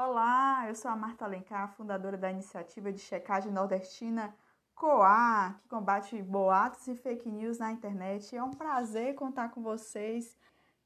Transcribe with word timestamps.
Olá, 0.00 0.68
eu 0.68 0.76
sou 0.76 0.92
a 0.92 0.94
Marta 0.94 1.24
Alencar, 1.24 1.74
fundadora 1.74 2.16
da 2.16 2.30
iniciativa 2.30 2.92
de 2.92 3.00
checagem 3.00 3.50
nordestina 3.50 4.32
COA, 4.72 5.56
que 5.60 5.68
combate 5.68 6.22
boatos 6.22 6.86
e 6.86 6.94
fake 6.94 7.28
news 7.28 7.58
na 7.58 7.72
internet. 7.72 8.36
É 8.36 8.40
um 8.40 8.52
prazer 8.52 9.16
contar 9.16 9.48
com 9.48 9.60
vocês. 9.60 10.38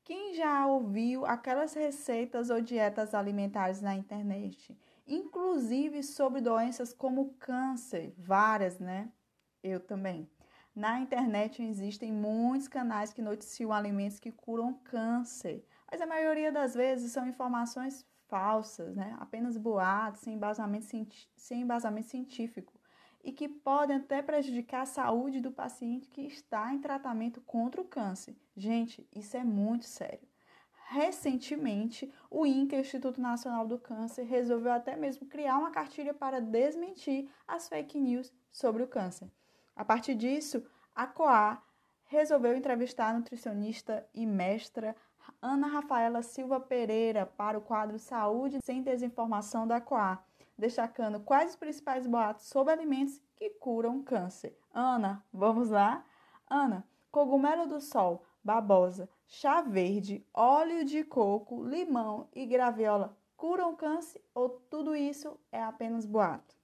Quem 0.03 0.33
já 0.33 0.67
ouviu 0.67 1.27
aquelas 1.27 1.75
receitas 1.75 2.48
ou 2.48 2.62
dietas 2.62 3.12
alimentares 3.12 3.83
na 3.83 3.95
internet, 3.95 4.75
inclusive 5.07 6.03
sobre 6.03 6.41
doenças 6.41 6.95
como 6.95 7.35
câncer, 7.35 8.15
várias, 8.17 8.79
né? 8.79 9.13
Eu 9.63 9.79
também. 9.79 10.27
Na 10.75 10.99
internet 10.99 11.63
existem 11.63 12.11
muitos 12.11 12.67
canais 12.67 13.13
que 13.13 13.21
noticiam 13.21 13.75
alimentos 13.75 14.19
que 14.19 14.33
curam 14.33 14.73
câncer, 14.73 15.63
mas 15.91 16.01
a 16.01 16.07
maioria 16.07 16.51
das 16.51 16.73
vezes 16.75 17.13
são 17.13 17.29
informações 17.29 18.06
falsas, 18.32 18.96
né? 18.96 19.14
apenas 19.20 19.59
boatos, 19.59 20.22
sem 20.22 20.36
embasamento, 20.36 20.86
sem 21.36 21.60
embasamento 21.60 22.06
científico, 22.06 22.72
e 23.22 23.30
que 23.30 23.46
podem 23.46 23.98
até 23.98 24.22
prejudicar 24.22 24.80
a 24.80 24.86
saúde 24.86 25.38
do 25.38 25.52
paciente 25.52 26.08
que 26.08 26.22
está 26.22 26.72
em 26.72 26.78
tratamento 26.78 27.42
contra 27.42 27.82
o 27.82 27.84
câncer. 27.84 28.34
Gente, 28.56 29.06
isso 29.14 29.36
é 29.36 29.45
muito 29.45 29.84
sério. 29.84 30.27
Recentemente, 30.88 32.10
o 32.30 32.46
INCA, 32.46 32.77
Instituto 32.77 33.20
Nacional 33.20 33.66
do 33.66 33.78
Câncer, 33.78 34.22
resolveu 34.22 34.72
até 34.72 34.96
mesmo 34.96 35.27
criar 35.27 35.58
uma 35.58 35.70
cartilha 35.70 36.14
para 36.14 36.41
desmentir 36.41 37.28
as 37.46 37.69
fake 37.69 38.00
news 38.00 38.33
sobre 38.50 38.83
o 38.83 38.88
câncer. 38.88 39.30
A 39.77 39.84
partir 39.84 40.14
disso, 40.14 40.64
a 40.94 41.06
COA 41.06 41.62
resolveu 42.05 42.56
entrevistar 42.56 43.10
a 43.10 43.19
nutricionista 43.19 44.06
e 44.14 44.24
mestra 44.24 44.96
Ana 45.41 45.67
Rafaela 45.67 46.23
Silva 46.23 46.61
Pereira 46.61 47.27
para 47.27 47.59
o 47.59 47.62
quadro 47.62 47.99
Saúde 47.99 48.59
sem 48.62 48.83
Desinformação 48.83 49.67
da 49.67 49.81
Coar, 49.81 50.25
destacando 50.56 51.20
quais 51.20 51.51
os 51.51 51.56
principais 51.56 52.06
boatos 52.06 52.47
sobre 52.47 52.73
alimentos 52.73 53.20
que 53.37 53.51
curam 53.51 54.03
câncer. 54.03 54.56
Ana, 54.73 55.25
vamos 55.33 55.70
lá? 55.70 56.05
Ana, 56.48 56.87
cogumelo 57.11 57.67
do 57.67 57.81
sol, 57.81 58.25
babosa, 58.42 59.09
chá 59.27 59.61
verde, 59.61 60.27
óleo 60.33 60.84
de 60.84 61.05
coco, 61.05 61.64
limão 61.64 62.29
e 62.34 62.47
graviola 62.47 63.17
curam 63.42 63.75
câncer 63.75 64.23
ou 64.33 64.48
tudo 64.70 64.95
isso 64.95 65.36
é 65.51 65.61
apenas 65.61 66.07
boato? 66.07 66.55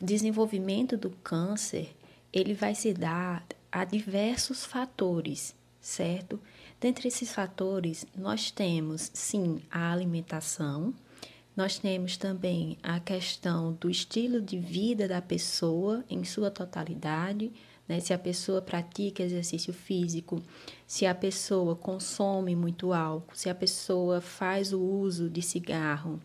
Desenvolvimento 0.00 0.96
do 0.96 1.10
câncer, 1.10 1.96
ele 2.32 2.54
vai 2.54 2.76
se 2.76 2.94
dar 2.94 3.44
a 3.72 3.84
diversos 3.84 4.64
fatores 4.64 5.52
certo? 5.84 6.40
Dentre 6.80 7.08
esses 7.08 7.30
fatores, 7.30 8.06
nós 8.16 8.50
temos 8.50 9.10
sim 9.12 9.60
a 9.70 9.92
alimentação, 9.92 10.94
nós 11.54 11.78
temos 11.78 12.16
também 12.16 12.78
a 12.82 12.98
questão 12.98 13.74
do 13.74 13.90
estilo 13.90 14.40
de 14.40 14.58
vida 14.58 15.06
da 15.06 15.20
pessoa 15.20 16.02
em 16.08 16.24
sua 16.24 16.50
totalidade, 16.50 17.52
né? 17.86 18.00
se 18.00 18.14
a 18.14 18.18
pessoa 18.18 18.62
pratica 18.62 19.22
exercício 19.22 19.74
físico, 19.74 20.42
se 20.86 21.04
a 21.04 21.14
pessoa 21.14 21.76
consome 21.76 22.56
muito 22.56 22.94
álcool, 22.94 23.36
se 23.36 23.50
a 23.50 23.54
pessoa 23.54 24.22
faz 24.22 24.72
o 24.72 24.80
uso 24.80 25.28
de 25.28 25.42
cigarro, 25.42 26.18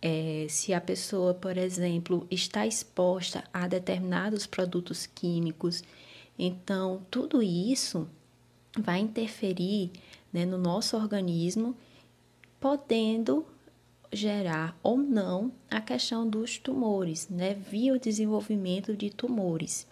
é, 0.00 0.46
se 0.48 0.72
a 0.72 0.80
pessoa, 0.80 1.34
por 1.34 1.58
exemplo, 1.58 2.26
está 2.30 2.66
exposta 2.66 3.44
a 3.52 3.68
determinados 3.68 4.46
produtos 4.46 5.06
químicos. 5.06 5.84
Então, 6.38 7.02
tudo 7.10 7.42
isso 7.42 8.08
vai 8.78 9.00
interferir 9.00 9.90
né, 10.32 10.44
no 10.44 10.58
nosso 10.58 10.96
organismo, 10.96 11.76
podendo 12.60 13.46
gerar 14.12 14.78
ou 14.82 14.96
não 14.96 15.52
a 15.70 15.80
questão 15.80 16.28
dos 16.28 16.58
tumores, 16.58 17.28
né, 17.28 17.54
via 17.54 17.94
o 17.94 17.98
desenvolvimento 17.98 18.96
de 18.96 19.10
tumores. 19.10 19.86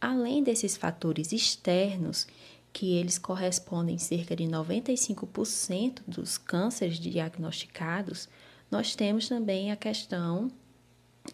Além 0.00 0.42
desses 0.42 0.76
fatores 0.76 1.32
externos, 1.32 2.26
que 2.72 2.94
eles 2.94 3.18
correspondem 3.18 3.98
cerca 3.98 4.34
de 4.34 4.44
95% 4.44 6.00
dos 6.06 6.38
cânceres 6.38 6.98
diagnosticados, 6.98 8.28
nós 8.70 8.94
temos 8.94 9.28
também 9.28 9.72
a 9.72 9.76
questão 9.76 10.50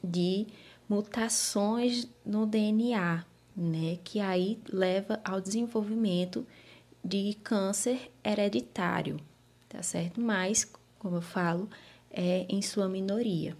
de 0.02 0.46
mutações 0.88 2.08
no 2.24 2.46
DNA, 2.46 3.24
né, 3.56 3.98
que 4.02 4.18
aí 4.18 4.58
leva 4.68 5.20
ao 5.24 5.40
desenvolvimento 5.40 6.46
de 7.06 7.34
câncer 7.42 8.10
hereditário, 8.24 9.18
tá 9.68 9.82
certo? 9.82 10.20
Mas, 10.20 10.70
como 10.98 11.16
eu 11.16 11.22
falo, 11.22 11.70
é 12.10 12.46
em 12.48 12.60
sua 12.60 12.88
minoria. 12.88 13.56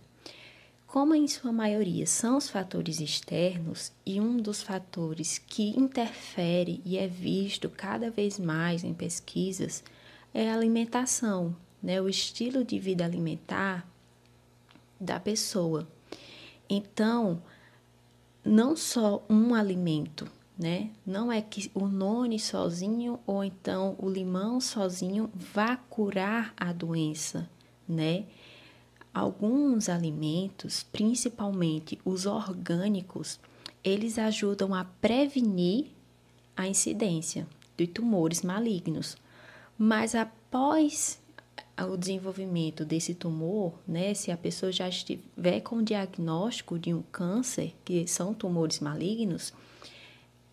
Como 0.86 1.14
em 1.14 1.28
sua 1.28 1.52
maioria 1.52 2.06
são 2.06 2.36
os 2.38 2.48
fatores 2.48 3.00
externos 3.00 3.92
e 4.04 4.20
um 4.20 4.36
dos 4.36 4.62
fatores 4.62 5.38
que 5.38 5.78
interfere 5.78 6.80
e 6.84 6.96
é 6.96 7.06
visto 7.06 7.68
cada 7.68 8.10
vez 8.10 8.38
mais 8.38 8.82
em 8.82 8.94
pesquisas 8.94 9.84
é 10.32 10.50
a 10.50 10.54
alimentação, 10.54 11.54
né? 11.82 12.00
o 12.00 12.08
estilo 12.08 12.64
de 12.64 12.78
vida 12.78 13.04
alimentar 13.04 13.86
da 14.98 15.20
pessoa. 15.20 15.86
Então, 16.68 17.42
não 18.44 18.74
só 18.74 19.24
um 19.28 19.54
alimento, 19.54 20.30
né? 20.58 20.90
Não 21.04 21.30
é 21.30 21.42
que 21.42 21.70
o 21.74 21.86
noni 21.86 22.38
sozinho 22.38 23.20
ou 23.26 23.44
então 23.44 23.94
o 23.98 24.08
limão 24.08 24.60
sozinho 24.60 25.30
vá 25.34 25.76
curar 25.76 26.54
a 26.56 26.72
doença, 26.72 27.48
né? 27.88 28.24
Alguns 29.12 29.88
alimentos, 29.88 30.82
principalmente 30.82 31.98
os 32.04 32.26
orgânicos, 32.26 33.40
eles 33.82 34.18
ajudam 34.18 34.74
a 34.74 34.84
prevenir 34.84 35.86
a 36.56 36.66
incidência 36.66 37.46
de 37.76 37.86
tumores 37.86 38.42
malignos. 38.42 39.16
Mas 39.78 40.14
após 40.14 41.18
o 41.84 41.96
desenvolvimento 41.96 42.84
desse 42.84 43.14
tumor, 43.14 43.74
né, 43.86 44.14
se 44.14 44.30
a 44.30 44.36
pessoa 44.36 44.72
já 44.72 44.88
estiver 44.88 45.60
com 45.60 45.76
o 45.76 45.82
diagnóstico 45.82 46.78
de 46.78 46.94
um 46.94 47.02
câncer, 47.02 47.74
que 47.84 48.06
são 48.06 48.32
tumores 48.32 48.80
malignos, 48.80 49.52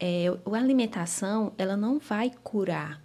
é, 0.05 0.25
a 0.27 0.57
alimentação 0.57 1.53
ela 1.57 1.77
não 1.77 1.97
vai 1.97 2.29
curar. 2.43 3.01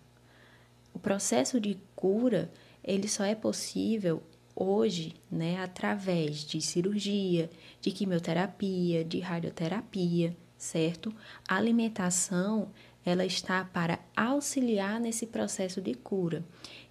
O 0.92 0.98
processo 0.98 1.60
de 1.60 1.78
cura 1.94 2.50
ele 2.82 3.06
só 3.06 3.22
é 3.22 3.36
possível 3.36 4.20
hoje, 4.53 5.14
né, 5.31 5.62
através 5.62 6.38
de 6.38 6.60
cirurgia, 6.60 7.48
de 7.81 7.92
quimioterapia, 7.92 9.04
de 9.04 9.20
radioterapia, 9.20 10.37
certo? 10.56 11.14
A 11.47 11.54
alimentação 11.54 12.69
ela 13.06 13.25
está 13.25 13.64
para 13.64 14.00
auxiliar 14.16 14.98
nesse 14.98 15.25
processo 15.25 15.81
de 15.81 15.94
cura. 15.94 16.44